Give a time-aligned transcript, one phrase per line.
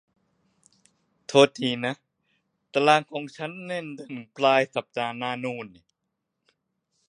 [0.03, 0.05] ขอ
[1.27, 1.71] โทษที
[2.73, 5.31] ตารางของฉันแน่นจนถึงปลายสัปดาห์หน้า